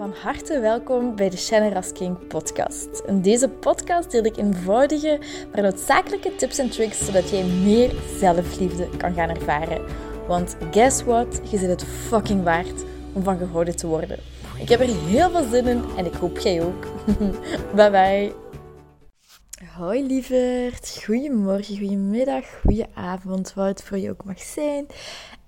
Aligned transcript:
Van 0.00 0.14
harte 0.22 0.60
welkom 0.60 1.16
bij 1.16 1.30
de 1.30 1.36
Shannon 1.36 1.82
King 1.92 2.26
podcast. 2.26 3.02
In 3.06 3.22
deze 3.22 3.48
podcast 3.48 4.10
deel 4.10 4.24
ik 4.24 4.36
eenvoudige, 4.36 5.18
maar 5.52 5.62
noodzakelijke 5.62 6.36
tips 6.36 6.58
en 6.58 6.70
tricks 6.70 7.04
zodat 7.04 7.30
jij 7.30 7.44
meer 7.44 7.92
zelfliefde 8.18 8.88
kan 8.96 9.14
gaan 9.14 9.28
ervaren. 9.28 9.84
Want 10.26 10.56
guess 10.70 11.02
what? 11.02 11.40
Je 11.50 11.58
zit 11.58 11.68
het 11.68 11.84
fucking 11.84 12.42
waard 12.42 12.84
om 13.12 13.22
van 13.22 13.38
gehouden 13.38 13.76
te 13.76 13.86
worden. 13.86 14.18
Ik 14.58 14.68
heb 14.68 14.80
er 14.80 15.04
heel 15.06 15.30
veel 15.30 15.48
zin 15.50 15.66
in 15.66 15.84
en 15.96 16.06
ik 16.06 16.14
hoop 16.14 16.38
jij 16.38 16.62
ook. 16.62 16.86
bye 17.76 17.90
bye. 17.90 18.32
Hoi 19.76 20.06
lieverd, 20.06 21.02
goedemorgen, 21.04 21.78
goedemiddag, 21.78 22.44
goedenavond, 22.60 23.54
wat 23.54 23.66
het 23.66 23.82
voor 23.82 23.98
je 23.98 24.10
ook 24.10 24.24
mag 24.24 24.40
zijn. 24.40 24.86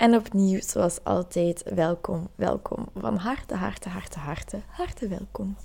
En 0.03 0.15
opnieuw, 0.15 0.61
zoals 0.61 1.05
altijd, 1.05 1.63
welkom, 1.75 2.29
welkom. 2.35 2.89
Van 2.95 3.17
harte, 3.17 3.55
harte, 3.55 3.89
harte, 3.89 4.19
harte, 4.19 4.61
harte 4.69 5.09
welkom. 5.09 5.57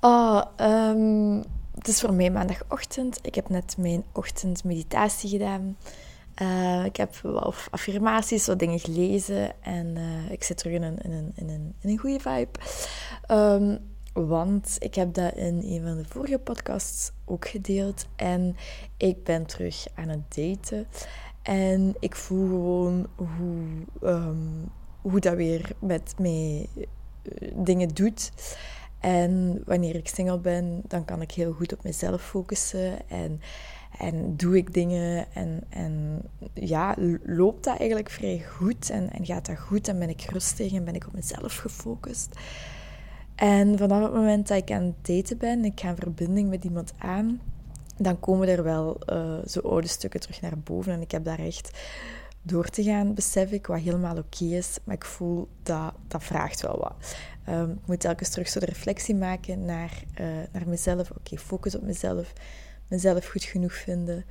Oh, 0.00 0.42
um, 0.60 1.42
het 1.74 1.88
is 1.88 2.00
voor 2.00 2.14
mij 2.14 2.30
maandagochtend. 2.30 3.18
Ik 3.22 3.34
heb 3.34 3.48
net 3.48 3.76
mijn 3.78 4.04
ochtendmeditatie 4.12 5.30
gedaan. 5.30 5.76
Uh, 6.42 6.84
ik 6.84 6.96
heb 6.96 7.16
wat 7.16 7.56
affirmaties, 7.70 8.46
wat 8.46 8.58
dingen 8.58 8.78
gelezen. 8.78 9.62
En 9.62 9.86
uh, 9.96 10.30
ik 10.30 10.42
zit 10.42 10.56
terug 10.56 10.74
in 10.74 10.82
een, 10.82 10.98
in 10.98 11.12
een, 11.12 11.32
in 11.34 11.48
een, 11.48 11.74
in 11.80 11.90
een 11.90 11.98
goede 11.98 12.20
vibe. 12.20 12.58
Um, 13.28 13.78
want 14.12 14.76
ik 14.78 14.94
heb 14.94 15.14
dat 15.14 15.34
in 15.34 15.62
een 15.64 15.82
van 15.82 15.96
de 15.96 16.04
vorige 16.08 16.38
podcasts 16.38 17.12
ook 17.24 17.48
gedeeld. 17.48 18.06
En 18.16 18.56
ik 18.96 19.24
ben 19.24 19.46
terug 19.46 19.86
aan 19.94 20.08
het 20.08 20.34
daten. 20.34 20.86
En 21.42 21.94
ik 21.98 22.16
voel 22.16 22.46
gewoon 22.46 23.06
hoe, 23.16 23.66
um, 24.02 24.70
hoe 25.00 25.20
dat 25.20 25.34
weer 25.34 25.72
met 25.78 26.14
mij 26.18 26.68
eh, 26.74 27.50
dingen 27.54 27.88
doet. 27.88 28.32
En 29.00 29.62
wanneer 29.64 29.94
ik 29.94 30.08
single 30.08 30.38
ben, 30.38 30.82
dan 30.86 31.04
kan 31.04 31.22
ik 31.22 31.30
heel 31.30 31.52
goed 31.52 31.72
op 31.72 31.82
mezelf 31.82 32.22
focussen. 32.22 33.08
En, 33.08 33.40
en 33.98 34.36
doe 34.36 34.56
ik 34.56 34.74
dingen. 34.74 35.26
En, 35.32 35.64
en 35.68 36.22
ja, 36.54 36.96
loopt 37.24 37.64
dat 37.64 37.78
eigenlijk 37.78 38.10
vrij 38.10 38.44
goed. 38.48 38.90
En, 38.90 39.10
en 39.10 39.26
gaat 39.26 39.46
dat 39.46 39.58
goed. 39.58 39.88
En 39.88 39.98
ben 39.98 40.08
ik 40.08 40.20
rustig 40.20 40.72
en 40.72 40.84
ben 40.84 40.94
ik 40.94 41.06
op 41.06 41.12
mezelf 41.12 41.56
gefocust. 41.56 42.38
En 43.34 43.78
vanaf 43.78 44.02
het 44.02 44.12
moment 44.12 44.48
dat 44.48 44.56
ik 44.56 44.70
aan 44.70 44.82
het 44.82 45.06
daten 45.06 45.38
ben, 45.38 45.64
ik 45.64 45.80
ga 45.80 45.88
een 45.88 45.96
verbinding 45.96 46.48
met 46.48 46.64
iemand 46.64 46.92
aan, 46.98 47.40
dan 48.02 48.20
komen 48.20 48.48
er 48.48 48.62
wel 48.62 48.98
uh, 49.12 49.38
zo 49.46 49.60
oude 49.60 49.86
stukken 49.86 50.20
terug 50.20 50.40
naar 50.40 50.58
boven. 50.58 50.92
En 50.92 51.00
ik 51.00 51.10
heb 51.10 51.24
daar 51.24 51.38
echt 51.38 51.70
door 52.42 52.68
te 52.68 52.82
gaan, 52.82 53.14
besef 53.14 53.50
ik, 53.50 53.66
wat 53.66 53.80
helemaal 53.80 54.16
oké 54.16 54.44
is. 54.44 54.78
Maar 54.84 54.94
ik 54.94 55.04
voel 55.04 55.48
dat 55.62 55.92
dat 56.08 56.22
vraagt 56.24 56.60
wel 56.60 56.78
wat. 56.78 57.16
Um, 57.48 57.70
ik 57.70 57.86
moet 57.86 58.00
telkens 58.00 58.28
terug 58.28 58.48
zo 58.48 58.60
de 58.60 58.66
reflectie 58.66 59.14
maken 59.14 59.64
naar, 59.64 60.02
uh, 60.20 60.26
naar 60.52 60.68
mezelf. 60.68 61.10
Oké, 61.10 61.36
focus 61.36 61.74
op 61.74 61.82
mezelf. 61.82 62.32
Mezelf 62.88 63.26
goed 63.26 63.44
genoeg 63.44 63.72
vinden. 63.72 64.24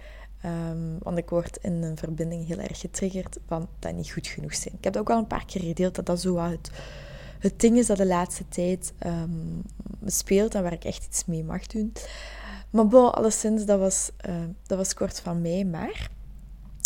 Um, 0.45 0.97
want 1.00 1.17
ik 1.17 1.30
word 1.30 1.58
in 1.62 1.84
een 1.84 1.97
verbinding 1.97 2.47
heel 2.47 2.59
erg 2.59 2.80
getriggerd 2.80 3.38
van 3.47 3.67
dat 3.80 3.94
niet 3.94 4.12
goed 4.12 4.28
genoeg 4.28 4.56
zijn. 4.56 4.73
Ik 4.78 4.84
heb 4.84 4.94
dat 4.94 5.02
ook 5.02 5.09
al 5.09 5.17
een 5.17 5.28
paar 5.28 5.45
keer 5.45 5.62
gedeeld, 5.62 5.95
dat 5.95 6.06
dat 6.06 6.22
zo 6.22 6.34
wat 6.34 6.50
het 6.50 6.72
het 7.40 7.59
ding 7.59 7.78
is 7.78 7.88
dat 7.88 7.97
de 7.97 8.06
laatste 8.06 8.47
tijd 8.47 8.94
um, 9.06 9.62
speelt 10.06 10.56
en 10.56 10.64
waar 10.64 10.73
ik 10.73 10.84
echt 10.84 11.06
iets 11.06 11.25
mee 11.25 11.44
mag 11.44 11.67
doen. 11.67 11.94
Maar 12.70 12.88
bon, 12.88 13.14
alleszins, 13.14 13.66
dat 13.66 13.80
was, 13.80 14.12
uh, 14.30 14.36
dat 14.64 14.78
was 14.78 14.94
kort 14.94 15.20
van 15.20 15.42
mij. 15.42 15.66
Maar 15.66 16.09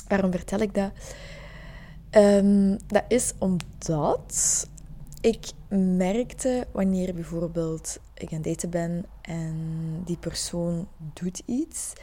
waarom 0.07 0.31
vertel 0.31 0.59
ik 0.59 0.73
dat? 0.73 0.91
Um, 2.11 2.77
dat 2.87 3.03
is 3.07 3.33
omdat 3.39 4.67
ik 5.21 5.51
merkte 5.97 6.67
wanneer 6.71 7.13
bijvoorbeeld 7.13 7.99
ik 8.13 8.29
aan 8.31 8.37
het 8.37 8.43
daten 8.45 8.69
ben 8.69 9.05
en 9.21 9.55
die 10.05 10.17
persoon 10.17 10.87
doet 11.13 11.41
iets 11.45 11.93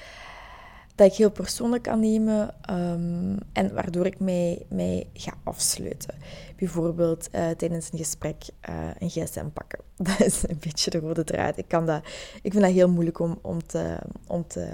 dat 1.01 1.11
ik 1.11 1.17
heel 1.17 1.30
persoonlijk 1.30 1.83
kan 1.83 2.01
nemen 2.01 2.55
um, 2.70 3.39
en 3.52 3.74
waardoor 3.74 4.07
ik 4.07 4.20
mij, 4.20 4.67
mij 4.69 5.07
ga 5.13 5.35
afsluiten. 5.45 6.14
Bijvoorbeeld 6.57 7.29
uh, 7.35 7.51
tijdens 7.51 7.89
een 7.92 7.98
gesprek 7.98 8.45
uh, 8.70 8.91
een 8.98 9.11
gsm 9.11 9.48
pakken. 9.52 9.79
Dat 10.08 10.20
is 10.20 10.42
een 10.48 10.58
beetje 10.61 10.91
de 10.91 10.98
rode 10.98 11.24
draad. 11.24 11.58
Ik, 11.58 11.69
kan 11.69 11.86
dat, 11.86 12.05
ik 12.42 12.52
vind 12.52 12.64
dat 12.64 12.73
heel 12.73 12.91
moeilijk 12.91 13.19
om, 13.19 13.39
om, 13.42 13.67
te, 13.67 13.98
om, 14.27 14.47
te, 14.47 14.69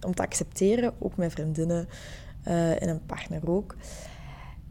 om 0.00 0.14
te 0.14 0.22
accepteren, 0.22 0.92
ook 0.98 1.16
mijn 1.16 1.30
vriendinnen 1.30 1.88
uh, 2.48 2.82
en 2.82 2.88
een 2.88 3.06
partner 3.06 3.50
ook. 3.50 3.76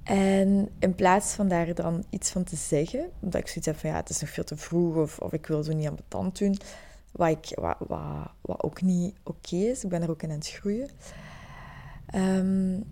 En 0.04 0.70
in 0.80 0.96
plaats 0.96 1.34
van 1.34 1.48
daar 1.48 1.74
dan 1.74 2.04
iets 2.10 2.32
van 2.32 2.44
te 2.44 2.56
zeggen, 2.56 3.10
omdat 3.20 3.42
ik 3.42 3.48
zoiets 3.48 3.66
heb 3.66 3.78
van 3.78 3.90
ja, 3.90 3.96
het 3.96 4.10
is 4.10 4.22
nog 4.22 4.30
veel 4.30 4.44
te 4.44 4.58
vroeg 4.58 4.96
of, 4.96 5.20
of 5.20 5.34
ik 5.34 5.46
wil 5.46 5.64
zo 5.64 5.74
niet 5.74 5.88
aan 5.88 5.96
betand 5.96 6.40
doen, 6.40 6.58
wat, 7.12 7.30
ik, 7.30 7.58
wat, 7.59 7.78
wat, 8.42 8.64
ook 8.64 8.81
niet 8.81 9.16
oké 9.24 9.56
is. 9.56 9.84
Ik 9.84 9.90
ben 9.90 10.02
er 10.02 10.09
ook 10.09 10.24
in 10.24 10.30
aan 10.30 10.36
het 10.36 10.50
groeien. 10.50 10.90
Um, 12.16 12.84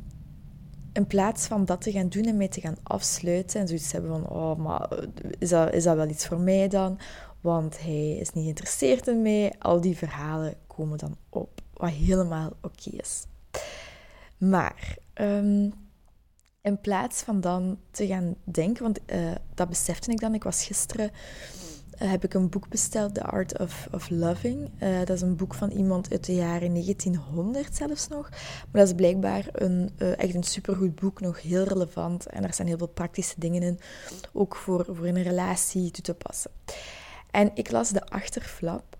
in 0.94 1.08
plaats 1.08 1.46
van 1.46 1.66
dat 1.66 1.82
te 1.82 1.92
gaan 1.92 2.10
doen 2.10 2.24
en 2.24 2.38
mij 2.38 2.48
te 2.48 2.62
gaan 2.62 2.78
afsluiten 2.84 3.60
en 3.60 3.68
zoiets 3.68 3.92
hebben 3.92 4.12
van, 4.12 4.30
oh, 4.30 4.58
maar 4.58 4.90
is 5.40 5.50
dat, 5.50 5.74
is 5.74 5.84
dat 5.84 5.96
wel 5.96 6.10
iets 6.10 6.28
voor 6.28 6.40
mij 6.40 6.68
dan? 6.68 7.00
Want 7.42 7.82
hij 7.82 8.12
is 8.12 8.32
niet 8.32 8.44
geïnteresseerd 8.44 9.08
in 9.08 9.22
mij. 9.22 9.54
Al 9.60 9.82
die 9.82 9.98
verhalen 9.98 10.54
komen 10.68 10.98
dan 10.98 11.18
op, 11.30 11.62
wat 11.74 11.90
helemaal 11.90 12.52
oké 12.62 12.90
is. 12.90 13.26
Maar 14.38 14.98
um, 15.14 15.74
in 16.62 16.82
plaats 16.82 17.22
van 17.22 17.42
dan 17.42 17.80
te 17.92 18.08
gaan 18.08 18.36
denken, 18.44 18.84
want 18.84 19.00
uh, 19.06 19.32
dat 19.54 19.70
besefte 19.70 20.12
ik 20.12 20.20
dan, 20.20 20.34
ik 20.34 20.44
was 20.44 20.66
gisteren 20.66 21.12
heb 21.98 22.24
ik 22.24 22.34
een 22.34 22.50
boek 22.50 22.70
besteld, 22.70 23.14
The 23.14 23.24
Art 23.24 23.60
of, 23.60 23.88
of 23.92 24.10
Loving. 24.10 24.70
Uh, 24.84 24.98
dat 25.00 25.10
is 25.10 25.22
een 25.22 25.36
boek 25.36 25.54
van 25.54 25.70
iemand 25.72 26.12
uit 26.12 26.26
de 26.26 26.36
jaren 26.36 26.74
1900 26.74 27.76
zelfs 27.76 28.08
nog. 28.08 28.30
Maar 28.30 28.82
dat 28.82 28.88
is 28.88 28.94
blijkbaar 28.94 29.48
een, 29.52 29.92
uh, 29.98 30.20
echt 30.20 30.36
een 30.36 30.44
supergoed 30.44 30.96
boek, 30.96 31.22
nog 31.22 31.42
heel 31.42 31.64
relevant. 31.64 32.26
En 32.26 32.44
er 32.44 32.54
zijn 32.54 32.68
heel 32.68 32.78
veel 32.78 32.88
praktische 32.88 33.36
dingen 33.38 33.62
in, 33.62 33.80
ook 34.34 34.56
voor, 34.56 34.86
voor 34.86 35.06
een 35.06 35.24
relatie 35.24 35.92
toe 35.92 36.04
te 36.04 36.14
passen. 36.14 36.52
En 37.32 37.52
ik 37.54 37.72
las 37.72 37.90
de 37.90 38.06
achterflap. 38.06 38.98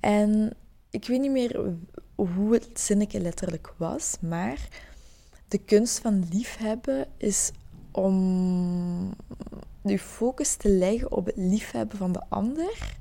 En 0.00 0.56
ik 0.90 1.06
weet 1.06 1.20
niet 1.20 1.30
meer 1.30 1.74
hoe 2.14 2.52
het 2.52 2.80
zinnetje 2.80 3.20
letterlijk 3.20 3.74
was, 3.76 4.16
maar 4.20 4.68
de 5.48 5.58
kunst 5.58 5.98
van 5.98 6.26
liefhebben 6.30 7.06
is 7.16 7.50
om 7.90 9.14
je 9.90 9.98
focus 9.98 10.54
te 10.54 10.68
leggen 10.68 11.12
op 11.12 11.26
het 11.26 11.36
liefhebben 11.36 11.98
van 11.98 12.12
de 12.12 12.22
ander. 12.28 12.96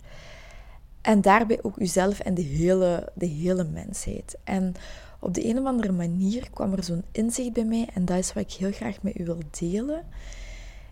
En 1.02 1.22
daarbij 1.22 1.60
ook 1.62 1.78
uzelf 1.78 2.20
en 2.20 2.34
de 2.34 2.42
hele, 2.42 3.12
de 3.14 3.26
hele 3.26 3.64
mensheid. 3.64 4.38
En 4.44 4.76
op 5.20 5.34
de 5.34 5.46
een 5.46 5.60
of 5.60 5.66
andere 5.66 5.92
manier 5.92 6.50
kwam 6.50 6.74
er 6.74 6.84
zo'n 6.84 7.04
inzicht 7.12 7.54
bij 7.54 7.66
mij. 7.66 7.90
En 7.94 8.06
dat 8.06 8.18
is 8.18 8.34
wat 8.34 8.44
ik 8.44 8.52
heel 8.52 8.72
graag 8.72 9.02
met 9.02 9.20
u 9.20 9.26
wil 9.26 9.40
delen. 9.60 10.04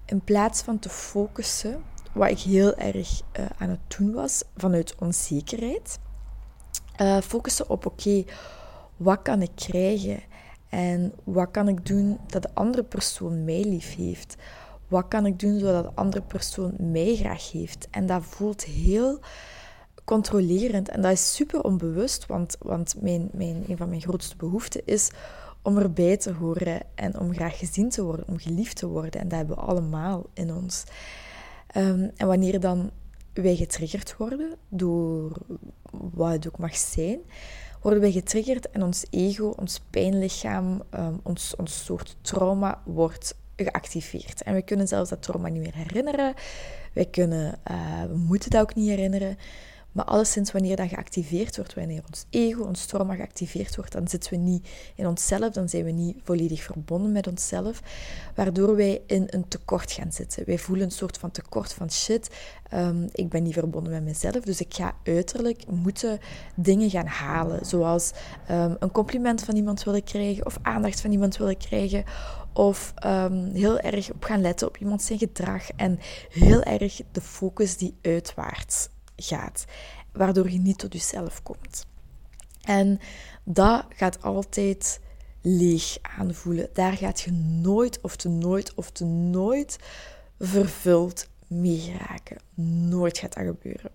In 0.05 0.21
plaats 0.21 0.61
van 0.61 0.79
te 0.79 0.89
focussen, 0.89 1.83
wat 2.11 2.29
ik 2.29 2.39
heel 2.39 2.75
erg 2.75 3.21
uh, 3.39 3.45
aan 3.57 3.69
het 3.69 3.97
doen 3.97 4.13
was, 4.13 4.43
vanuit 4.57 4.95
onzekerheid. 4.99 5.99
Uh, 7.01 7.21
focussen 7.21 7.69
op, 7.69 7.85
oké, 7.85 8.23
wat 8.97 9.21
kan 9.21 9.41
ik 9.41 9.51
krijgen? 9.55 10.19
En 10.69 11.13
wat 11.23 11.51
kan 11.51 11.67
ik 11.67 11.85
doen 11.85 12.19
dat 12.27 12.41
de 12.41 12.49
andere 12.53 12.83
persoon 12.83 13.43
mij 13.43 13.63
lief 13.63 13.95
heeft? 13.95 14.35
Wat 14.91 15.07
kan 15.07 15.25
ik 15.25 15.39
doen 15.39 15.59
zodat 15.59 15.83
de 15.83 15.91
andere 15.95 16.23
persoon 16.23 16.73
mij 16.79 17.15
graag 17.15 17.51
heeft? 17.51 17.87
En 17.91 18.05
dat 18.05 18.23
voelt 18.23 18.63
heel 18.63 19.19
controlerend. 20.03 20.89
En 20.89 21.01
dat 21.01 21.11
is 21.11 21.35
super 21.35 21.63
onbewust, 21.63 22.25
want, 22.25 22.55
want 22.59 23.01
mijn, 23.01 23.29
mijn, 23.33 23.63
een 23.67 23.77
van 23.77 23.89
mijn 23.89 24.01
grootste 24.01 24.35
behoeften 24.35 24.81
is 24.85 25.11
om 25.61 25.77
erbij 25.77 26.17
te 26.17 26.33
horen 26.33 26.81
en 26.95 27.19
om 27.19 27.33
graag 27.33 27.57
gezien 27.57 27.89
te 27.89 28.03
worden, 28.03 28.27
om 28.27 28.39
geliefd 28.39 28.75
te 28.75 28.87
worden. 28.87 29.21
En 29.21 29.27
dat 29.27 29.37
hebben 29.37 29.55
we 29.55 29.61
allemaal 29.61 30.25
in 30.33 30.53
ons. 30.53 30.83
Um, 31.75 32.11
en 32.15 32.27
wanneer 32.27 32.59
dan 32.59 32.91
wij 33.33 33.55
getriggerd 33.55 34.17
worden 34.17 34.55
door 34.69 35.37
wat 35.91 36.31
het 36.31 36.47
ook 36.47 36.57
mag 36.57 36.75
zijn, 36.75 37.19
worden 37.81 38.01
wij 38.01 38.11
getriggerd 38.11 38.69
en 38.69 38.83
ons 38.83 39.05
ego, 39.09 39.53
ons 39.59 39.81
pijnlichaam, 39.89 40.81
um, 40.95 41.19
ons, 41.23 41.55
ons 41.55 41.83
soort 41.83 42.15
trauma 42.21 42.81
wordt 42.85 43.39
geactiveerd. 43.63 44.43
En 44.43 44.53
we 44.53 44.61
kunnen 44.61 44.87
zelfs 44.87 45.09
dat 45.09 45.21
trauma 45.21 45.47
niet 45.47 45.61
meer 45.61 45.75
herinneren. 45.75 46.33
Wij 46.93 47.05
kunnen, 47.05 47.59
uh, 47.71 48.03
we 48.03 48.17
moeten 48.17 48.49
dat 48.49 48.61
ook 48.61 48.75
niet 48.75 48.89
herinneren. 48.89 49.37
Maar 49.91 50.05
alleszins 50.05 50.51
wanneer 50.51 50.75
dat 50.75 50.89
geactiveerd 50.89 51.55
wordt, 51.55 51.73
wanneer 51.73 52.03
ons 52.07 52.25
ego, 52.29 52.63
ons 52.63 52.85
trauma 52.85 53.15
geactiveerd 53.15 53.75
wordt, 53.75 53.91
dan 53.91 54.07
zitten 54.07 54.31
we 54.31 54.37
niet 54.37 54.67
in 54.95 55.07
onszelf, 55.07 55.53
dan 55.53 55.69
zijn 55.69 55.83
we 55.83 55.91
niet 55.91 56.17
volledig 56.23 56.63
verbonden 56.63 57.11
met 57.11 57.27
onszelf, 57.27 57.81
waardoor 58.35 58.75
wij 58.75 59.01
in 59.05 59.23
een 59.29 59.47
tekort 59.47 59.91
gaan 59.91 60.11
zitten. 60.11 60.45
Wij 60.45 60.57
voelen 60.57 60.85
een 60.85 60.91
soort 60.91 61.17
van 61.17 61.31
tekort 61.31 61.73
van 61.73 61.91
shit, 61.91 62.29
um, 62.73 63.07
ik 63.11 63.29
ben 63.29 63.43
niet 63.43 63.53
verbonden 63.53 63.91
met 63.91 64.03
mezelf, 64.03 64.39
dus 64.43 64.61
ik 64.61 64.73
ga 64.73 64.95
uiterlijk 65.03 65.67
moeten 65.67 66.19
dingen 66.55 66.89
gaan 66.89 67.07
halen, 67.07 67.65
zoals 67.65 68.11
um, 68.51 68.75
een 68.79 68.91
compliment 68.91 69.43
van 69.43 69.55
iemand 69.55 69.83
willen 69.83 70.03
krijgen 70.03 70.45
of 70.45 70.57
aandacht 70.61 71.01
van 71.01 71.11
iemand 71.11 71.37
willen 71.37 71.57
krijgen, 71.57 72.03
Of 72.53 72.93
ehm, 72.95 73.53
heel 73.53 73.79
erg 73.79 74.11
op 74.11 74.23
gaan 74.23 74.41
letten 74.41 74.67
op 74.67 74.77
iemand 74.77 75.01
zijn 75.01 75.19
gedrag. 75.19 75.69
En 75.71 75.99
heel 76.29 76.63
erg 76.63 77.01
de 77.11 77.21
focus 77.21 77.77
die 77.77 77.97
uitwaarts 78.01 78.89
gaat. 79.15 79.65
Waardoor 80.13 80.51
je 80.51 80.59
niet 80.59 80.79
tot 80.79 80.93
jezelf 80.93 81.43
komt. 81.43 81.85
En 82.61 82.99
dat 83.43 83.85
gaat 83.89 84.23
altijd 84.23 84.99
leeg 85.41 85.97
aanvoelen. 86.01 86.69
Daar 86.73 86.93
gaat 86.93 87.21
je 87.21 87.31
nooit 87.31 88.01
of 88.01 88.15
te 88.15 88.29
nooit 88.29 88.73
of 88.73 88.91
te 88.91 89.05
nooit 89.05 89.77
vervuld 90.39 91.27
mee 91.47 91.79
geraken. 91.79 92.37
Nooit 92.89 93.17
gaat 93.17 93.33
dat 93.33 93.45
gebeuren. 93.45 93.91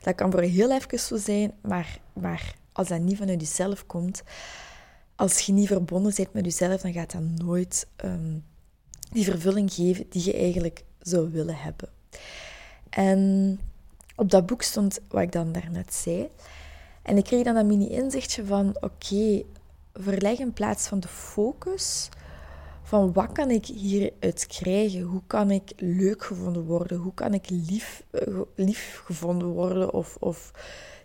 Dat 0.00 0.14
kan 0.14 0.30
voor 0.30 0.40
heel 0.40 0.72
even 0.72 0.98
zo 0.98 1.16
zijn, 1.16 1.54
maar, 1.62 1.98
maar 2.12 2.54
als 2.72 2.88
dat 2.88 3.00
niet 3.00 3.16
vanuit 3.16 3.40
jezelf 3.40 3.86
komt, 3.86 4.22
als 5.16 5.40
je 5.40 5.52
niet 5.52 5.66
verbonden 5.66 6.12
bent 6.16 6.32
met 6.32 6.44
jezelf, 6.44 6.80
dan 6.80 6.92
gaat 6.92 7.12
dat 7.12 7.22
nooit 7.22 7.86
ehm, 7.96 8.38
die 9.12 9.24
vervulling 9.24 9.72
geven 9.72 10.06
die 10.08 10.24
je 10.24 10.34
eigenlijk 10.34 10.84
zou 11.00 11.30
willen 11.30 11.56
hebben. 11.56 11.88
En 12.90 13.60
op 14.16 14.30
dat 14.30 14.46
boek 14.46 14.62
stond 14.62 15.00
wat 15.08 15.22
ik 15.22 15.32
dan 15.32 15.52
daarnet 15.52 15.94
zei. 15.94 16.28
En 17.02 17.16
ik 17.16 17.24
kreeg 17.24 17.44
dan 17.44 17.54
dat 17.54 17.64
mini-inzichtje 17.64 18.44
van: 18.44 18.76
oké, 18.80 19.42
verleg 19.92 20.38
in 20.38 20.52
plaats 20.52 20.86
van 20.86 21.00
de 21.00 21.08
focus 21.08 22.08
van 22.82 23.12
wat 23.12 23.32
kan 23.32 23.50
ik 23.50 23.66
hieruit 23.66 24.46
krijgen? 24.46 25.00
Hoe 25.00 25.22
kan 25.26 25.50
ik 25.50 25.72
leuk 25.76 26.24
gevonden 26.24 26.64
worden? 26.64 26.98
Hoe 26.98 27.14
kan 27.14 27.34
ik 27.34 27.48
lief, 27.48 28.02
uh, 28.10 28.40
lief 28.54 29.02
gevonden 29.04 29.48
worden 29.48 29.92
of, 29.92 30.16
of 30.20 30.50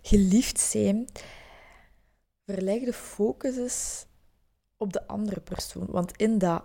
geliefd 0.02 0.60
zijn? 0.60 1.08
Verleg 2.50 2.84
de 2.84 2.94
focus 2.94 3.58
eens 3.58 4.06
op 4.78 4.94
de 4.94 5.08
andere 5.08 5.40
persoon. 5.40 5.86
Want 5.90 6.18
in 6.18 6.38
dat 6.38 6.64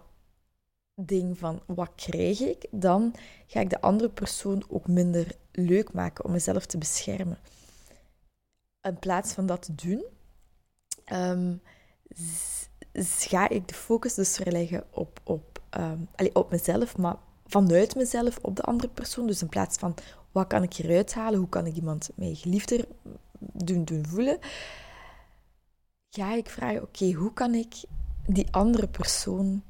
ding 0.95 1.39
van 1.39 1.63
wat 1.67 1.91
krijg 1.97 2.41
ik, 2.41 2.67
dan 2.71 3.15
ga 3.47 3.61
ik 3.61 3.71
de 3.71 3.81
andere 3.81 4.11
persoon 4.11 4.65
ook 4.69 4.89
minder 4.89 5.37
leuk 5.53 5.93
maken 5.93 6.25
om 6.25 6.31
mezelf 6.31 6.67
te 6.67 6.79
beschermen. 6.79 7.39
In 8.83 8.99
plaats 8.99 9.33
van 9.33 9.47
dat 9.47 9.63
te 9.63 9.75
doen, 9.75 10.05
um, 11.13 11.61
ga 13.19 13.49
ik 13.49 13.69
de 13.69 13.75
focus 13.75 14.15
dus 14.15 14.37
verleggen 14.37 14.85
op, 14.91 15.21
op, 15.25 15.63
um, 15.79 16.09
allez, 16.15 16.33
op 16.33 16.51
mezelf, 16.51 16.97
maar 16.97 17.17
vanuit 17.47 17.95
mezelf 17.95 18.39
op 18.43 18.57
de 18.57 18.63
andere 18.63 18.89
persoon. 18.89 19.27
Dus 19.27 19.43
in 19.43 19.49
plaats 19.49 19.79
van 19.79 19.95
wat 20.33 20.47
kan 20.47 20.63
ik 20.63 20.75
hieruit 20.75 21.15
halen, 21.15 21.39
hoe 21.39 21.49
kan 21.49 21.67
ik 21.67 21.77
iemand 21.77 22.11
mij 22.15 22.35
geliefder 22.35 22.85
doen, 23.39 23.85
doen 23.85 24.07
voelen, 24.07 24.39
ga 26.15 26.35
ik 26.35 26.49
vragen: 26.49 26.83
oké, 26.83 27.13
hoe 27.13 27.33
kan 27.33 27.55
ik 27.55 27.75
die 28.27 28.47
andere 28.51 28.89
persoon 28.89 29.63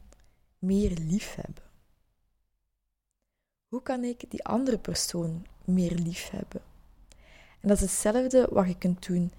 meer 0.58 0.90
lief 0.90 1.34
hebben? 1.34 1.62
Hoe 3.68 3.82
kan 3.82 4.04
ik 4.04 4.30
die 4.30 4.44
andere 4.44 4.78
persoon 4.78 5.46
meer 5.64 5.94
lief 5.94 6.30
hebben? 6.30 6.60
En 7.60 7.68
dat 7.68 7.76
is 7.76 7.82
hetzelfde 7.82 8.48
wat 8.50 8.66
je 8.66 8.78
kunt 8.78 9.06
doen 9.06 9.32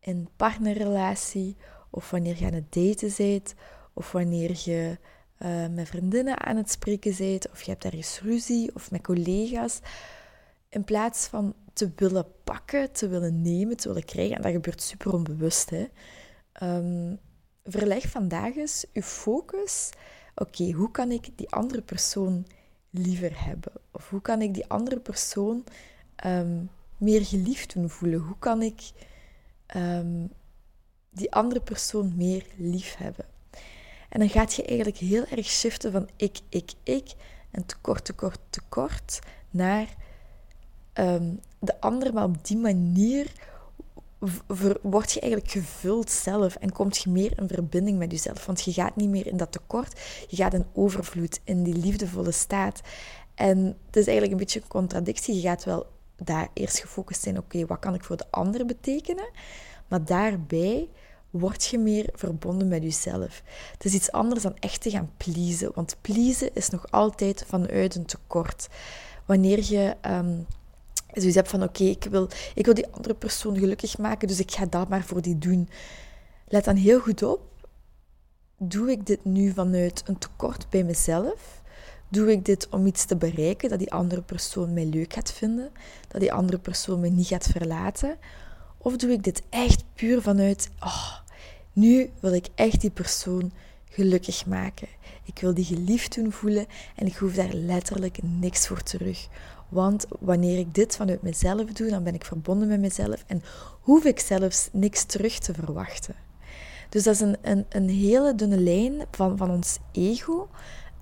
in 0.00 0.28
partnerrelatie 0.36 1.56
of 1.90 2.10
wanneer 2.10 2.38
je 2.38 2.46
aan 2.46 2.52
het 2.52 2.72
daten 2.72 3.12
bent, 3.16 3.54
of 3.92 4.12
wanneer 4.12 4.60
je 4.64 4.98
uh, 5.38 5.66
met 5.66 5.88
vriendinnen 5.88 6.40
aan 6.40 6.56
het 6.56 6.70
spreken 6.70 7.16
bent, 7.18 7.50
of 7.50 7.62
je 7.62 7.70
hebt 7.70 7.84
ergens 7.84 8.20
ruzie, 8.20 8.74
of 8.74 8.90
met 8.90 9.02
collega's. 9.02 9.80
In 10.68 10.84
plaats 10.84 11.26
van 11.26 11.54
te 11.72 11.90
willen 11.96 12.26
pakken, 12.44 12.92
te 12.92 13.08
willen 13.08 13.42
nemen, 13.42 13.76
te 13.76 13.88
willen 13.88 14.04
krijgen, 14.04 14.36
en 14.36 14.42
dat 14.42 14.52
gebeurt 14.52 14.82
super 14.82 15.12
onbewust, 15.12 15.70
hè. 15.70 15.86
Um, 16.62 17.18
verleg 17.64 18.08
vandaag 18.08 18.56
eens 18.56 18.84
je 18.92 19.02
focus. 19.02 19.90
Oké, 20.34 20.70
hoe 20.72 20.90
kan 20.90 21.10
ik 21.10 21.28
die 21.34 21.50
andere 21.50 21.82
persoon 21.82 22.46
liever 22.90 23.44
hebben? 23.44 23.72
Of 23.92 24.10
hoe 24.10 24.20
kan 24.20 24.42
ik 24.42 24.54
die 24.54 24.66
andere 24.66 25.00
persoon 25.00 25.64
um, 26.26 26.70
meer 26.96 27.24
geliefd 27.24 27.74
doen 27.74 27.90
voelen? 27.90 28.20
Hoe 28.20 28.38
kan 28.38 28.62
ik 28.62 28.90
um, 29.76 30.30
die 31.10 31.32
andere 31.32 31.60
persoon 31.60 32.12
meer 32.16 32.46
lief 32.56 32.96
hebben. 32.96 33.24
En 34.08 34.20
dan 34.20 34.28
gaat 34.28 34.54
je 34.54 34.64
eigenlijk 34.64 34.96
heel 34.96 35.24
erg 35.26 35.46
shiften 35.46 35.92
van 35.92 36.08
ik, 36.16 36.38
ik, 36.48 36.72
ik 36.82 37.12
en 37.50 37.66
tekort, 37.66 38.04
tekort, 38.04 38.38
tekort 38.50 39.18
naar 39.50 39.88
de 41.58 41.80
ander, 41.80 42.14
maar 42.14 42.24
op 42.24 42.46
die 42.46 42.56
manier 42.56 43.32
word 44.82 45.12
je 45.12 45.20
eigenlijk 45.20 45.52
gevuld 45.52 46.10
zelf 46.10 46.54
en 46.54 46.72
komt 46.72 46.96
je 46.96 47.10
meer 47.10 47.38
in 47.38 47.48
verbinding 47.48 47.98
met 47.98 48.10
jezelf. 48.10 48.46
Want 48.46 48.64
je 48.64 48.72
gaat 48.72 48.96
niet 48.96 49.08
meer 49.08 49.26
in 49.26 49.36
dat 49.36 49.52
tekort, 49.52 50.00
je 50.28 50.36
gaat 50.36 50.54
in 50.54 50.66
overvloed, 50.72 51.40
in 51.44 51.62
die 51.62 51.76
liefdevolle 51.76 52.32
staat. 52.32 52.80
En 53.34 53.58
het 53.86 53.96
is 53.96 54.06
eigenlijk 54.06 54.32
een 54.32 54.38
beetje 54.38 54.60
een 54.60 54.68
contradictie. 54.68 55.34
Je 55.34 55.40
gaat 55.40 55.64
wel 55.64 55.86
daar 56.16 56.48
eerst 56.52 56.78
gefocust 56.78 57.22
zijn, 57.22 57.38
oké, 57.38 57.66
wat 57.66 57.78
kan 57.78 57.94
ik 57.94 58.04
voor 58.04 58.16
de 58.16 58.30
ander 58.30 58.66
betekenen? 58.66 59.30
Maar 59.88 60.04
daarbij 60.04 60.88
word 61.30 61.64
je 61.64 61.78
meer 61.78 62.08
verbonden 62.12 62.68
met 62.68 62.82
jezelf. 62.82 63.42
Het 63.72 63.84
is 63.84 63.94
iets 63.94 64.12
anders 64.12 64.42
dan 64.42 64.56
echt 64.58 64.80
te 64.80 64.90
gaan 64.90 65.10
pleasen, 65.16 65.70
want 65.74 65.96
pleasen 66.00 66.54
is 66.54 66.68
nog 66.68 66.90
altijd 66.90 67.44
vanuit 67.46 67.94
een 67.94 68.06
tekort. 68.06 68.68
Wanneer 69.26 69.64
je 69.64 69.96
um, 70.06 70.46
zoiets 71.12 71.34
hebt 71.34 71.48
van 71.48 71.62
oké, 71.62 71.84
ik, 71.84 72.04
wil, 72.10 72.28
ik 72.54 72.64
wil 72.64 72.74
die 72.74 72.86
andere 72.90 73.14
persoon 73.14 73.58
gelukkig 73.58 73.98
maken, 73.98 74.28
dus 74.28 74.40
ik 74.40 74.50
ga 74.50 74.66
dat 74.66 74.88
maar 74.88 75.04
voor 75.04 75.22
die 75.22 75.38
doen. 75.38 75.68
Let 76.48 76.64
dan 76.64 76.76
heel 76.76 77.00
goed 77.00 77.22
op. 77.22 77.40
Doe 78.58 78.90
ik 78.90 79.06
dit 79.06 79.24
nu 79.24 79.52
vanuit 79.52 80.02
een 80.06 80.18
tekort 80.18 80.66
bij 80.70 80.84
mezelf? 80.84 81.62
Doe 82.08 82.30
ik 82.30 82.44
dit 82.44 82.68
om 82.68 82.86
iets 82.86 83.04
te 83.04 83.16
bereiken, 83.16 83.68
dat 83.68 83.78
die 83.78 83.92
andere 83.92 84.22
persoon 84.22 84.72
mij 84.72 84.84
leuk 84.84 85.12
gaat 85.12 85.32
vinden, 85.32 85.70
dat 86.08 86.20
die 86.20 86.32
andere 86.32 86.58
persoon 86.58 87.00
mij 87.00 87.10
niet 87.10 87.26
gaat 87.26 87.46
verlaten? 87.46 88.18
Of 88.78 88.96
doe 88.96 89.10
ik 89.10 89.22
dit 89.22 89.42
echt 89.48 89.84
puur 89.94 90.22
vanuit, 90.22 90.70
oh, 90.80 91.16
nu 91.72 92.10
wil 92.20 92.32
ik 92.32 92.46
echt 92.54 92.80
die 92.80 92.90
persoon 92.90 93.52
gelukkig 93.90 94.46
maken. 94.46 94.88
Ik 95.24 95.38
wil 95.40 95.54
die 95.54 95.64
geliefd 95.64 96.14
doen 96.14 96.32
voelen 96.32 96.66
en 96.96 97.06
ik 97.06 97.16
hoef 97.16 97.34
daar 97.34 97.52
letterlijk 97.52 98.18
niks 98.22 98.66
voor 98.66 98.82
terug. 98.82 99.28
Want 99.68 100.06
wanneer 100.20 100.58
ik 100.58 100.74
dit 100.74 100.96
vanuit 100.96 101.22
mezelf 101.22 101.64
doe, 101.64 101.90
dan 101.90 102.02
ben 102.02 102.14
ik 102.14 102.24
verbonden 102.24 102.68
met 102.68 102.80
mezelf 102.80 103.24
en 103.26 103.42
hoef 103.80 104.04
ik 104.04 104.20
zelfs 104.20 104.68
niks 104.72 105.04
terug 105.04 105.38
te 105.38 105.54
verwachten. 105.54 106.14
Dus 106.88 107.02
dat 107.02 107.14
is 107.14 107.20
een, 107.20 107.36
een, 107.42 107.66
een 107.68 107.88
hele 107.88 108.34
dunne 108.34 108.58
lijn 108.58 109.06
van, 109.10 109.36
van 109.36 109.50
ons 109.50 109.78
ego. 109.92 110.48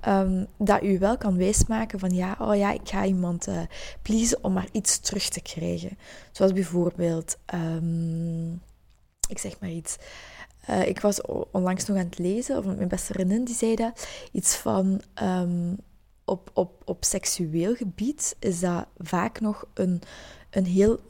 Um, 0.08 0.46
dat 0.58 0.82
u 0.82 0.99
wel 0.99 1.17
kan 1.17 1.37
wijsmaken 1.37 1.99
van 1.99 2.11
ja, 2.11 2.37
oh 2.40 2.56
ja, 2.56 2.73
ik 2.73 2.88
ga 2.88 3.05
iemand 3.05 3.49
uh, 3.49 3.61
pleasen 4.02 4.44
om 4.44 4.52
maar 4.52 4.69
iets 4.73 4.99
terug 4.99 5.29
te 5.29 5.40
krijgen. 5.40 5.99
Zoals 6.33 6.52
bijvoorbeeld, 6.52 7.38
um, 7.54 8.62
ik 9.28 9.38
zeg 9.38 9.61
maar 9.61 9.71
iets. 9.71 9.97
Uh, 10.70 10.87
ik 10.87 11.00
was 11.00 11.20
onlangs 11.50 11.87
nog 11.87 11.96
aan 11.96 12.04
het 12.04 12.18
lezen, 12.18 12.58
of 12.58 12.64
mijn 12.64 12.88
beste 12.88 13.12
vriendin 13.12 13.44
die 13.44 13.54
zei 13.54 13.75
dat, 13.75 14.08
iets 14.32 14.56
van 14.56 15.00
um, 15.22 15.76
op, 16.25 16.50
op, 16.54 16.82
op 16.84 17.04
seksueel 17.04 17.75
gebied 17.75 18.37
is 18.38 18.60
dat 18.60 18.87
vaak 18.98 19.40
nog 19.40 19.64
een, 19.75 20.02
een 20.50 20.66
heel 20.66 21.00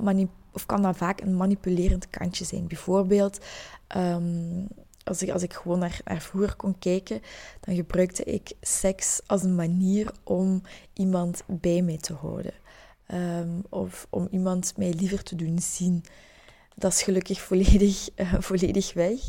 of 0.52 0.66
kan 0.66 0.82
dat 0.82 0.96
vaak 0.96 1.20
een 1.20 1.36
manipulerend 1.36 2.10
kantje 2.10 2.44
zijn. 2.44 2.66
Bijvoorbeeld, 2.66 3.38
als 5.04 5.22
ik, 5.22 5.30
als 5.30 5.42
ik 5.42 5.52
gewoon 5.52 5.78
naar, 5.78 6.00
naar 6.04 6.20
vroeger 6.20 6.56
kon 6.56 6.78
kijken, 6.78 7.20
dan 7.60 7.74
gebruikte 7.74 8.24
ik 8.24 8.52
seks 8.60 9.20
als 9.26 9.42
een 9.42 9.54
manier 9.54 10.12
om 10.24 10.62
iemand 10.92 11.42
bij 11.46 11.82
mij 11.82 11.96
te 11.96 12.14
houden. 12.14 12.52
Ehm, 13.06 13.60
of 13.68 14.06
om 14.10 14.28
iemand 14.30 14.76
mij 14.76 14.92
liever 14.92 15.22
te 15.22 15.36
doen 15.36 15.58
zien. 15.58 16.04
Dat 16.78 16.92
is 16.92 17.02
gelukkig 17.02 17.40
volledig, 17.40 18.08
uh, 18.16 18.34
volledig 18.48 18.92
weg. 18.92 19.20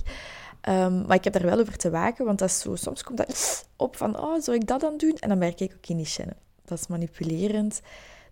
Um, 0.67 1.05
maar 1.05 1.15
ik 1.15 1.23
heb 1.23 1.33
daar 1.33 1.45
wel 1.45 1.59
over 1.59 1.77
te 1.77 1.89
waken, 1.89 2.25
want 2.25 2.39
dat 2.39 2.49
is 2.49 2.59
zo, 2.59 2.75
soms 2.75 3.03
komt 3.03 3.17
dat 3.17 3.65
op 3.75 3.95
van, 3.95 4.19
oh, 4.19 4.41
zou 4.41 4.57
ik 4.57 4.67
dat 4.67 4.79
dan 4.79 4.97
doen? 4.97 5.15
En 5.19 5.29
dan 5.29 5.37
merk 5.37 5.59
ik, 5.59 5.69
oké, 5.69 5.77
okay, 5.77 5.97
niet 5.97 6.07
Shannon. 6.07 6.37
Dat 6.65 6.79
is 6.79 6.87
manipulerend. 6.87 7.81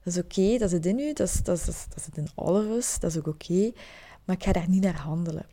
Dat 0.04 0.14
is 0.14 0.20
oké, 0.24 0.58
dat 0.58 0.70
zit 0.70 0.86
in 0.86 1.00
u, 1.00 1.14
dat, 1.14 1.28
is, 1.28 1.44
dat, 1.44 1.58
is, 1.58 1.66
dat 1.66 2.04
zit 2.04 2.18
in 2.18 2.30
all 2.36 2.56
of 2.56 2.66
us, 2.66 3.00
dat 3.00 3.12
is 3.12 3.18
ook 3.18 3.28
oké. 3.28 3.72
Maar 4.26 4.36
ik 4.36 4.44
ga 4.44 4.52
daar 4.52 4.70
niet 4.70 4.84
naar 4.84 5.00
handelen. 5.00 5.46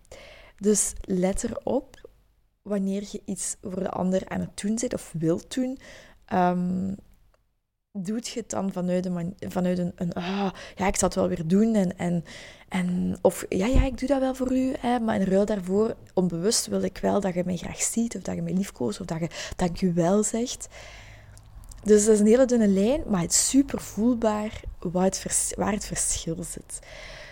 Dus 0.58 0.92
let 1.00 1.44
erop 1.44 2.08
wanneer 2.62 3.04
je 3.10 3.22
iets 3.24 3.56
voor 3.62 3.82
de 3.82 3.90
ander 3.90 4.28
aan 4.28 4.40
het 4.40 4.60
doen 4.60 4.78
zit 4.78 4.94
of 4.94 5.14
wilt 5.18 5.54
doen. 5.54 5.78
Um, 6.32 6.96
doet 7.96 8.28
je 8.28 8.40
het 8.40 8.50
dan 8.50 8.72
vanuit, 8.72 9.06
een, 9.06 9.34
vanuit 9.38 9.78
een, 9.78 9.92
een 9.94 10.12
ah, 10.12 10.50
ja, 10.76 10.86
ik 10.86 10.96
zal 10.96 11.08
het 11.08 11.16
wel 11.16 11.28
weer 11.28 11.46
doen. 11.46 11.74
En, 11.74 11.98
en, 11.98 12.24
en, 12.68 13.18
of 13.22 13.44
ja, 13.48 13.66
ja, 13.66 13.84
ik 13.84 13.98
doe 13.98 14.08
dat 14.08 14.20
wel 14.20 14.34
voor 14.34 14.52
u. 14.52 14.74
Hè, 14.78 14.98
maar 14.98 15.20
in 15.20 15.26
ruil 15.26 15.44
daarvoor, 15.44 15.96
onbewust 16.14 16.66
wil 16.66 16.82
ik 16.82 16.98
wel 16.98 17.20
dat 17.20 17.34
je 17.34 17.42
mij 17.44 17.56
graag 17.56 17.82
ziet. 17.82 18.16
Of 18.16 18.22
dat 18.22 18.34
je 18.34 18.42
mij 18.42 18.52
liefkoost. 18.52 19.00
Of 19.00 19.06
dat 19.06 19.18
je 19.20 19.28
dankjewel 19.56 20.22
zegt. 20.22 20.68
Dus 21.82 22.04
dat 22.04 22.14
is 22.14 22.20
een 22.20 22.26
hele 22.26 22.44
dunne 22.44 22.68
lijn. 22.68 23.02
Maar 23.06 23.20
het 23.20 23.32
is 23.32 23.48
super 23.48 23.80
voelbaar 23.80 24.60
waar 24.78 25.04
het, 25.04 25.84
verschil 25.84 26.42
zit. 26.42 26.78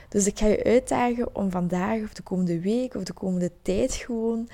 Dus 0.08 0.26
ik 0.26 0.38
ga 0.38 0.46
je 0.46 0.64
uitdagen 0.64 1.34
om 1.34 1.50
vandaag 1.50 2.02
of 2.02 2.12
de 2.12 2.22
komende 2.22 2.60
week 2.60 2.94
of 2.94 3.02
de 3.02 3.12
komende 3.12 3.52
tijd 3.62 3.94
gewoon 3.94 4.48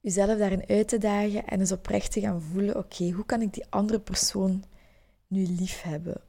jezelf 0.00 0.38
daarin 0.38 0.64
uit 0.68 0.88
te 0.88 0.98
dagen 0.98 1.46
en 1.46 1.60
eens 1.60 1.72
oprecht 1.72 2.12
te 2.12 2.20
gaan 2.20 2.42
voelen: 2.42 2.76
oké, 2.76 3.10
hoe 3.10 3.26
kan 3.26 3.42
ik 3.42 3.52
die 3.52 3.64
andere 3.70 4.00
persoon 4.00 4.64
nu 5.28 5.46
lief 5.46 5.82
hebben? 5.82 6.20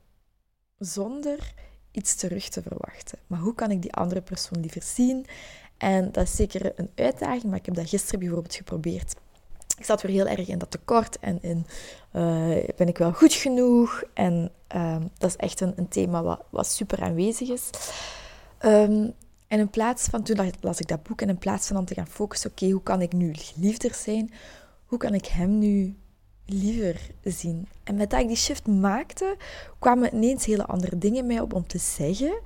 Zonder 0.77 1.53
iets 1.91 2.15
terug 2.15 2.49
te 2.49 2.61
verwachten. 2.61 3.19
Maar 3.27 3.39
hoe 3.39 3.55
kan 3.55 3.71
ik 3.71 3.81
die 3.81 3.93
andere 3.93 4.21
persoon 4.21 4.59
liever 4.59 4.83
zien? 4.83 5.25
En 5.77 6.11
dat 6.11 6.23
is 6.23 6.35
zeker 6.35 6.79
een 6.79 6.89
uitdaging, 6.95 7.43
maar 7.43 7.57
ik 7.57 7.65
heb 7.65 7.75
dat 7.75 7.89
gisteren 7.89 8.19
bijvoorbeeld 8.19 8.55
geprobeerd. 8.55 9.15
Ik 9.77 9.85
zat 9.85 10.01
weer 10.01 10.11
heel 10.11 10.27
erg 10.27 10.47
in 10.47 10.57
dat 10.57 10.71
tekort 10.71 11.19
en 11.19 11.41
in 11.41 11.65
uh, 12.13 12.57
ben 12.75 12.87
ik 12.87 12.97
wel 12.97 13.13
goed 13.13 13.33
genoeg? 13.33 14.03
En 14.13 14.51
uh, 14.75 14.97
dat 15.17 15.29
is 15.29 15.35
echt 15.35 15.61
een, 15.61 15.73
een 15.75 15.87
thema 15.87 16.23
wat, 16.23 16.43
wat, 16.49 16.67
super 16.67 17.01
aanwezig 17.01 17.49
is. 17.49 17.69
Um, 18.65 19.13
en 19.47 19.59
in 19.59 19.69
plaats 19.69 20.07
van, 20.07 20.23
toen 20.23 20.51
las 20.61 20.79
ik 20.79 20.87
dat 20.87 21.03
boek, 21.03 21.21
en 21.21 21.29
in 21.29 21.37
plaats 21.37 21.67
van 21.67 21.75
dan 21.75 21.85
te 21.85 21.93
gaan 21.93 22.07
focussen, 22.07 22.49
oké, 22.49 22.69
hoe 22.69 22.83
kan 22.83 23.01
ik 23.01 23.13
nu 23.13 23.35
liefder 23.55 23.93
zijn? 23.93 24.33
Hoe 24.85 24.97
kan 24.97 25.13
ik 25.13 25.25
hem 25.25 25.57
nu 25.57 25.97
liever 26.49 27.01
zien? 27.23 27.67
En 27.83 27.95
met 27.95 28.09
dat 28.09 28.19
ik 28.19 28.27
die 28.27 28.35
shift 28.35 28.67
maakte, 28.67 29.37
kwamen 29.79 30.15
ineens 30.15 30.45
hele 30.45 30.65
andere 30.65 30.97
dingen 30.97 31.25
mij 31.25 31.39
op 31.39 31.53
om 31.53 31.67
te 31.67 31.77
zeggen, 31.77 32.39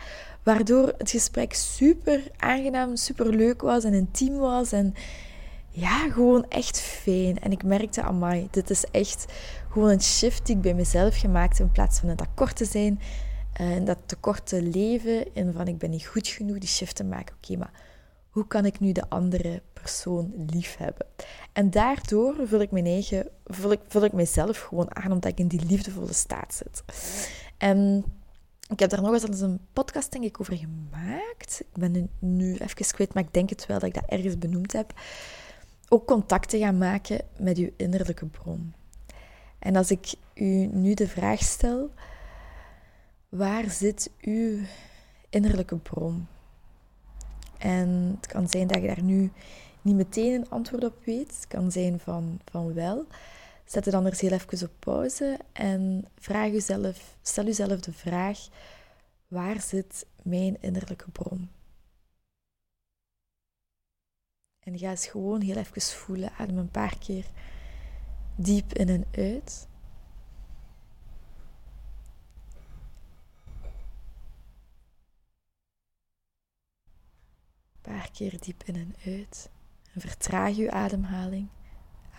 waardoor 0.44 0.94
het 0.98 1.12
gesprek 1.12 1.54
super 1.54 2.24
aangenaam, 2.38 2.96
super 2.96 3.30
leuk 3.30 3.62
was 3.62 3.84
en 3.84 3.94
intiem 3.94 4.38
was 4.38 4.72
en 4.72 4.94
ja, 5.70 6.10
gewoon 6.10 6.46
echt 6.50 6.80
fijn. 6.80 7.40
En 7.40 7.52
ik 7.52 7.64
merkte, 7.64 8.02
amai, 8.02 8.48
dit 8.52 8.70
is 8.70 8.84
echt 8.92 9.26
gewoon 9.70 9.90
een 9.90 10.02
shift 10.02 10.46
die 10.46 10.56
ik 10.56 10.62
bij 10.62 10.74
mezelf 10.74 11.20
gemaakt 11.20 11.58
heb 11.58 11.68
in 11.68 11.74
plaats 11.74 12.00
van 12.00 12.10
het 12.10 12.22
akkoord 12.22 12.56
te 12.56 12.66
zijn 12.66 13.00
en 13.54 13.86
dat 13.86 13.98
tekorte 14.06 14.62
leven 14.62 15.36
in 15.36 15.54
van 15.54 15.68
ik 15.68 15.78
ben 15.78 15.90
niet 15.90 16.06
goed 16.06 16.28
genoeg, 16.28 16.58
die 16.58 16.70
shift 16.70 16.96
te 16.96 17.04
maken. 17.04 17.36
Oké, 17.36 17.58
maar 17.58 17.72
hoe 18.34 18.48
kan 18.48 18.66
ik 18.66 18.80
nu 18.80 18.92
de 18.92 19.10
andere 19.10 19.62
persoon 19.74 20.34
lief 20.48 20.78
hebben? 20.78 21.06
En 21.52 21.70
daardoor 21.70 22.36
vul 22.48 22.62
ik 22.62 22.72
mijn 22.72 22.86
eigen, 22.86 23.28
vul 23.46 23.72
ik, 23.72 23.80
vul 23.88 24.04
ik 24.04 24.14
mezelf 24.14 24.60
gewoon 24.60 24.96
aan, 24.96 25.12
omdat 25.12 25.32
ik 25.32 25.40
in 25.40 25.48
die 25.48 25.66
liefdevolle 25.66 26.14
staat 26.14 26.54
zit. 26.54 26.84
En 27.58 28.06
ik 28.70 28.80
heb 28.80 28.90
daar 28.90 29.02
nog 29.02 29.14
eens 29.14 29.42
een 29.42 29.60
podcast, 29.74 30.12
denk 30.12 30.24
ik, 30.24 30.40
over 30.40 30.58
gemaakt. 30.58 31.60
Ik 31.60 31.80
ben 31.80 32.10
nu 32.20 32.54
even 32.54 32.86
kwijt, 32.86 33.14
maar 33.14 33.24
ik 33.24 33.34
denk 33.34 33.50
het 33.50 33.66
wel 33.66 33.80
dat 33.80 33.88
ik 33.88 33.94
dat 33.94 34.06
ergens 34.08 34.38
benoemd 34.38 34.72
heb. 34.72 34.94
Ook 35.90 36.08
contact 36.08 36.50
te 36.50 36.58
gaan 36.58 36.78
maken 36.78 37.22
met 37.40 37.58
uw 37.58 37.70
innerlijke 37.78 38.26
bron. 38.26 38.74
En 39.60 39.76
als 39.76 39.92
ik 39.92 40.14
u 40.34 40.66
nu 40.66 40.94
de 40.94 41.08
vraag 41.08 41.40
stel, 41.40 41.92
waar 43.30 43.70
zit 43.70 44.12
uw 44.22 44.60
innerlijke 45.30 45.78
bron? 45.78 46.28
En 47.64 48.18
het 48.22 48.28
kan 48.28 48.50
zijn 48.50 48.68
dat 48.68 48.82
je 48.82 48.88
daar 48.88 49.04
nu 49.04 49.32
niet 49.82 49.96
meteen 49.96 50.34
een 50.34 50.50
antwoord 50.50 50.84
op 50.84 51.06
weet. 51.06 51.36
Het 51.36 51.48
kan 51.48 51.72
zijn 51.72 52.00
van, 52.00 52.40
van 52.46 52.74
wel. 52.74 53.06
Zet 53.66 53.86
het 53.86 53.94
dan 53.94 54.06
eens 54.06 54.22
heel 54.22 54.32
even 54.32 54.68
op 54.68 54.74
pauze 54.80 55.40
en 55.52 56.06
vraag 56.20 56.52
uzelf, 56.52 57.18
stel 57.22 57.48
uzelf 57.48 57.80
de 57.80 57.94
vraag: 57.94 58.48
waar 59.28 59.62
zit 59.62 60.06
mijn 60.22 60.58
innerlijke 60.62 61.12
bron? 61.12 61.50
En 64.60 64.78
ga 64.80 64.90
eens 64.90 65.08
gewoon 65.08 65.42
heel 65.42 65.58
even 65.58 65.82
voelen. 65.82 66.32
Adem 66.38 66.58
een 66.58 66.72
paar 66.72 66.98
keer 66.98 67.26
diep 68.36 68.74
in 68.74 68.90
en 68.90 69.06
uit. 69.12 69.68
Paar 77.84 78.10
keer 78.12 78.40
diep 78.40 78.64
in 78.64 78.76
en 78.76 78.96
uit. 79.06 79.50
En 79.94 80.02
vertraag 80.02 80.58
uw 80.58 80.70
ademhaling. 80.70 81.48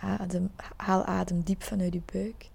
Adem, 0.01 0.51
haal 0.77 1.05
adem 1.05 1.43
diep 1.43 1.63
vanuit 1.63 1.93
uw 1.93 2.03
buik. 2.13 2.49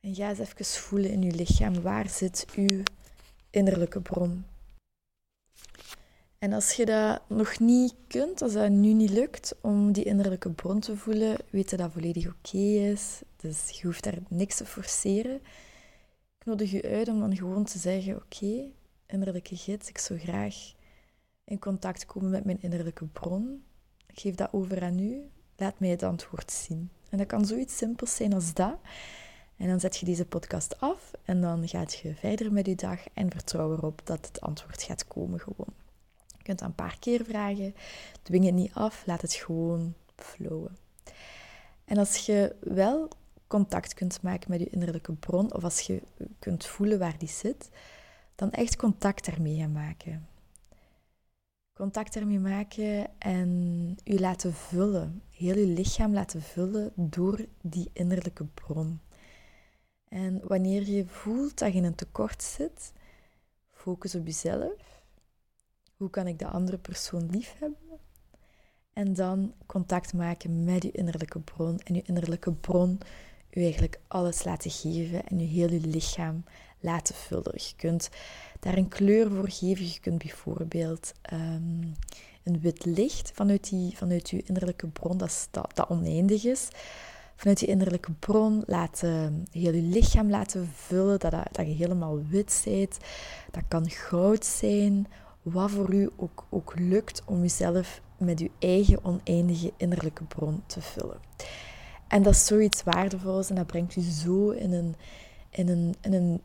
En 0.00 0.14
ga 0.14 0.28
eens 0.28 0.38
even 0.38 0.64
voelen 0.64 1.10
in 1.10 1.22
uw 1.22 1.36
lichaam. 1.36 1.80
Waar 1.82 2.08
zit 2.08 2.46
uw 2.56 2.82
innerlijke 3.50 4.00
bron? 4.00 4.44
En 6.38 6.52
als 6.52 6.72
je 6.72 6.84
dat 6.86 7.22
nog 7.28 7.58
niet 7.58 7.94
kunt, 8.08 8.42
als 8.42 8.52
dat 8.52 8.70
nu 8.70 8.92
niet 8.92 9.10
lukt 9.10 9.54
om 9.60 9.92
die 9.92 10.04
innerlijke 10.04 10.50
bron 10.50 10.80
te 10.80 10.96
voelen, 10.96 11.36
weet 11.50 11.70
dat 11.70 11.78
dat 11.78 11.92
volledig 11.92 12.26
oké 12.26 12.58
is. 12.58 13.20
Dus 13.36 13.70
je 13.70 13.86
hoeft 13.86 14.04
daar 14.04 14.18
niks 14.28 14.56
te 14.56 14.66
forceren. 14.66 15.40
Ik 16.42 16.48
nodig 16.48 16.72
u 16.72 16.82
uit 16.82 17.08
om 17.08 17.20
dan 17.20 17.36
gewoon 17.36 17.64
te 17.64 17.78
zeggen: 17.78 18.16
Oké, 18.16 18.70
innerlijke 19.06 19.56
gids, 19.56 19.88
ik 19.88 19.98
zou 19.98 20.18
graag 20.18 20.72
in 21.44 21.58
contact 21.58 22.06
komen 22.06 22.30
met 22.30 22.44
mijn 22.44 22.62
innerlijke 22.62 23.04
bron. 23.04 23.64
Ik 24.06 24.20
geef 24.20 24.34
dat 24.34 24.52
over 24.52 24.82
aan 24.82 24.98
u. 24.98 25.30
Laat 25.56 25.80
mij 25.80 25.88
het 25.88 26.02
antwoord 26.02 26.50
zien. 26.50 26.90
En 27.08 27.18
dat 27.18 27.26
kan 27.26 27.44
zoiets 27.44 27.76
simpels 27.76 28.16
zijn 28.16 28.32
als 28.32 28.54
dat. 28.54 28.76
En 29.56 29.68
dan 29.68 29.80
zet 29.80 29.96
je 29.96 30.06
deze 30.06 30.24
podcast 30.24 30.80
af 30.80 31.10
en 31.24 31.40
dan 31.40 31.68
gaat 31.68 31.94
je 31.94 32.14
verder 32.14 32.52
met 32.52 32.66
je 32.66 32.74
dag 32.74 33.00
en 33.14 33.30
vertrouw 33.30 33.72
erop 33.72 34.00
dat 34.04 34.26
het 34.26 34.40
antwoord 34.40 34.82
gaat 34.82 35.06
komen 35.06 35.40
gewoon. 35.40 35.74
Je 36.36 36.42
kunt 36.42 36.58
dat 36.58 36.68
een 36.68 36.74
paar 36.74 36.96
keer 36.98 37.24
vragen. 37.24 37.74
Dwing 38.22 38.44
het 38.44 38.54
niet 38.54 38.74
af, 38.74 39.06
laat 39.06 39.22
het 39.22 39.34
gewoon 39.34 39.94
flowen. 40.16 40.76
En 41.84 41.98
als 41.98 42.26
je 42.26 42.54
wel 42.60 43.08
contact 43.52 43.94
kunt 43.94 44.22
maken 44.22 44.50
met 44.50 44.60
je 44.60 44.70
innerlijke 44.70 45.12
bron, 45.12 45.54
of 45.54 45.64
als 45.64 45.80
je 45.80 46.02
kunt 46.38 46.66
voelen 46.66 46.98
waar 46.98 47.18
die 47.18 47.28
zit, 47.28 47.70
dan 48.34 48.50
echt 48.50 48.76
contact 48.76 49.24
daarmee 49.24 49.56
gaan 49.56 49.72
maken. 49.72 50.28
Contact 51.72 52.14
daarmee 52.14 52.38
maken 52.38 53.18
en 53.18 53.50
je 54.04 54.20
laten 54.20 54.54
vullen, 54.54 55.22
heel 55.30 55.56
je 55.56 55.66
lichaam 55.66 56.12
laten 56.12 56.42
vullen 56.42 56.92
door 56.94 57.46
die 57.62 57.90
innerlijke 57.92 58.44
bron. 58.44 59.00
En 60.08 60.40
wanneer 60.46 60.88
je 60.88 61.06
voelt 61.06 61.58
dat 61.58 61.72
je 61.72 61.78
in 61.78 61.84
een 61.84 61.94
tekort 61.94 62.42
zit, 62.42 62.92
focus 63.70 64.14
op 64.14 64.26
jezelf. 64.26 65.04
Hoe 65.96 66.10
kan 66.10 66.26
ik 66.26 66.38
de 66.38 66.46
andere 66.46 66.78
persoon 66.78 67.30
lief 67.30 67.54
hebben? 67.58 67.98
En 68.92 69.14
dan 69.14 69.54
contact 69.66 70.12
maken 70.14 70.64
met 70.64 70.82
je 70.82 70.90
innerlijke 70.90 71.40
bron. 71.40 71.78
En 71.78 71.94
je 71.94 72.02
innerlijke 72.02 72.52
bron 72.52 73.00
u 73.54 73.62
eigenlijk 73.62 73.98
alles 74.08 74.44
laten 74.44 74.70
geven 74.70 75.26
en 75.26 75.38
je 75.38 75.46
heel 75.46 75.70
je 75.70 75.80
lichaam 75.80 76.44
laten 76.80 77.14
vullen. 77.14 77.52
Je 77.54 77.72
kunt 77.76 78.10
daar 78.60 78.76
een 78.76 78.88
kleur 78.88 79.30
voor 79.30 79.50
geven. 79.50 79.86
Je 79.86 80.00
kunt 80.00 80.18
bijvoorbeeld 80.18 81.12
um, 81.32 81.94
een 82.42 82.60
wit 82.60 82.84
licht 82.84 83.30
vanuit, 83.34 83.68
die, 83.70 83.96
vanuit 83.96 84.30
je 84.30 84.42
innerlijke 84.42 84.86
bron, 84.86 85.18
dat, 85.18 85.48
dat, 85.50 85.86
oneindig 85.88 86.44
is. 86.44 86.68
Vanuit 87.36 87.60
je 87.60 87.66
innerlijke 87.66 88.12
bron 88.12 88.62
laten, 88.66 89.46
heel 89.50 89.74
je 89.74 89.82
lichaam 89.82 90.30
laten 90.30 90.68
vullen, 90.74 91.20
dat, 91.20 91.32
dat 91.32 91.66
je 91.66 91.72
helemaal 91.72 92.22
wit 92.26 92.62
bent. 92.64 92.98
Dat 93.50 93.62
kan 93.68 93.90
goud 93.90 94.44
zijn, 94.44 95.06
wat 95.42 95.70
voor 95.70 95.94
u 95.94 96.10
ook, 96.16 96.46
ook 96.50 96.72
lukt 96.78 97.22
om 97.24 97.40
jezelf 97.40 98.00
met 98.16 98.38
je 98.38 98.50
eigen 98.58 99.04
oneindige 99.04 99.72
innerlijke 99.76 100.24
bron 100.24 100.62
te 100.66 100.80
vullen. 100.80 101.20
En 102.12 102.22
dat 102.22 102.32
is 102.32 102.46
zoiets 102.46 102.82
waardevols 102.82 103.48
en 103.48 103.54
dat 103.54 103.66
brengt 103.66 103.96
u 103.96 104.00
zo 104.00 104.50
in 104.50 104.72
een, 104.72 104.94
in 105.50 105.68
een, 105.68 105.94
in 106.00 106.12
een 106.12 106.40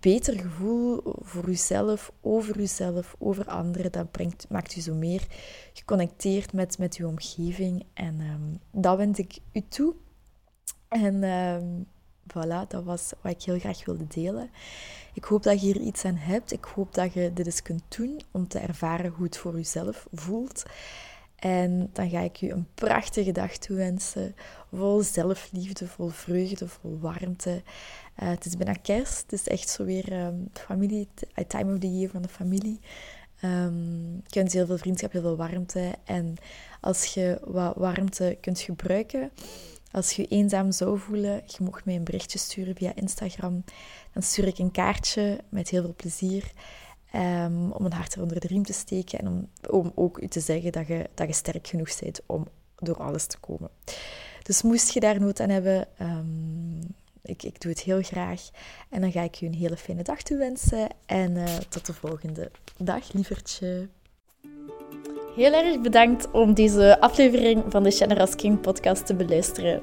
beter 0.00 0.38
gevoel 0.38 1.00
voor 1.20 1.48
uzelf, 1.48 2.12
over 2.20 2.60
uzelf, 2.60 3.14
over 3.18 3.46
anderen. 3.46 3.92
Dat 3.92 4.10
brengt, 4.10 4.46
maakt 4.48 4.76
u 4.76 4.80
zo 4.80 4.94
meer 4.94 5.26
geconnecteerd 5.72 6.52
met, 6.52 6.78
met 6.78 6.96
uw 6.96 7.08
omgeving. 7.08 7.84
En 7.94 8.20
um, 8.20 8.60
dat 8.82 8.96
wens 8.96 9.18
ik 9.18 9.38
u 9.52 9.62
toe. 9.68 9.94
En 10.88 11.22
um, 11.24 11.86
voilà, 12.28 12.68
dat 12.68 12.84
was 12.84 13.12
wat 13.20 13.32
ik 13.32 13.42
heel 13.42 13.58
graag 13.58 13.84
wilde 13.84 14.06
delen. 14.06 14.50
Ik 15.14 15.24
hoop 15.24 15.42
dat 15.42 15.60
je 15.60 15.66
hier 15.66 15.80
iets 15.80 16.04
aan 16.04 16.16
hebt. 16.16 16.52
Ik 16.52 16.64
hoop 16.64 16.94
dat 16.94 17.12
je 17.12 17.32
dit 17.32 17.46
eens 17.46 17.62
kunt 17.62 17.82
doen 17.88 18.20
om 18.30 18.48
te 18.48 18.58
ervaren 18.58 19.10
hoe 19.10 19.24
het 19.24 19.36
voor 19.36 19.58
uzelf 19.58 20.06
voelt. 20.12 20.62
En 21.42 21.90
dan 21.92 22.10
ga 22.10 22.20
ik 22.20 22.40
u 22.40 22.50
een 22.50 22.66
prachtige 22.74 23.32
dag 23.32 23.56
toewensen. 23.56 24.34
Vol 24.72 25.02
zelfliefde, 25.02 25.88
vol 25.88 26.08
vreugde, 26.08 26.68
vol 26.68 26.98
warmte. 27.00 27.62
Uh, 28.22 28.28
het 28.28 28.44
is 28.44 28.56
bijna 28.56 28.72
kerst. 28.72 29.22
Het 29.22 29.32
is 29.32 29.48
echt 29.48 29.68
zo 29.68 29.84
weer 29.84 30.12
um, 30.12 30.48
familie, 30.52 31.08
time 31.46 31.72
of 31.72 31.78
the 31.78 31.98
year 31.98 32.10
van 32.10 32.22
de 32.22 32.28
familie. 32.28 32.80
Um, 33.44 34.16
ik 34.26 34.34
wens 34.34 34.52
heel 34.52 34.66
veel 34.66 34.78
vriendschap, 34.78 35.12
heel 35.12 35.20
veel 35.20 35.36
warmte. 35.36 35.94
En 36.04 36.34
als 36.80 37.04
je 37.04 37.40
wat 37.44 37.76
warmte 37.76 38.38
kunt 38.40 38.60
gebruiken, 38.60 39.30
als 39.90 40.12
je 40.12 40.22
je 40.22 40.28
eenzaam 40.28 40.72
zou 40.72 40.98
voelen, 40.98 41.42
je 41.46 41.64
mocht 41.64 41.84
mij 41.84 41.94
een 41.94 42.04
berichtje 42.04 42.38
sturen 42.38 42.76
via 42.76 42.94
Instagram. 42.94 43.64
Dan 44.12 44.22
stuur 44.22 44.46
ik 44.46 44.58
een 44.58 44.70
kaartje 44.70 45.38
met 45.48 45.68
heel 45.68 45.82
veel 45.82 45.94
plezier. 45.96 46.52
Um, 47.14 47.72
om 47.72 47.84
een 47.84 47.92
hart 47.92 48.18
onder 48.18 48.40
de 48.40 48.46
riem 48.46 48.64
te 48.64 48.72
steken 48.72 49.18
en 49.18 49.26
om, 49.26 49.48
om 49.70 49.92
ook 49.94 50.18
u 50.18 50.26
te 50.26 50.40
zeggen 50.40 50.72
dat 50.72 50.86
je, 50.86 51.08
dat 51.14 51.26
je 51.26 51.32
sterk 51.32 51.66
genoeg 51.66 51.98
bent 52.00 52.20
om 52.26 52.46
door 52.76 52.96
alles 52.96 53.26
te 53.26 53.38
komen. 53.38 53.70
Dus 54.42 54.62
moest 54.62 54.92
je 54.92 55.00
daar 55.00 55.20
nood 55.20 55.40
aan 55.40 55.48
hebben, 55.48 55.88
um, 56.00 56.78
ik, 57.22 57.42
ik 57.42 57.60
doe 57.60 57.70
het 57.70 57.80
heel 57.80 58.02
graag. 58.02 58.48
En 58.88 59.00
dan 59.00 59.12
ga 59.12 59.22
ik 59.22 59.34
je 59.34 59.46
een 59.46 59.54
hele 59.54 59.76
fijne 59.76 60.02
dag 60.02 60.22
toewensen. 60.22 60.88
En 61.06 61.36
uh, 61.36 61.56
tot 61.68 61.86
de 61.86 61.92
volgende 61.92 62.50
dag, 62.76 63.12
lievertje. 63.12 63.88
Heel 65.36 65.52
erg 65.52 65.80
bedankt 65.80 66.30
om 66.30 66.54
deze 66.54 67.00
aflevering 67.00 67.64
van 67.68 67.82
de 67.82 67.90
Generous 67.90 68.34
King 68.34 68.60
podcast 68.60 69.06
te 69.06 69.14
beluisteren. 69.14 69.82